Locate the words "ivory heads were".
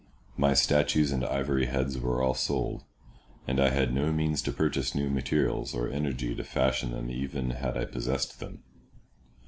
1.23-2.23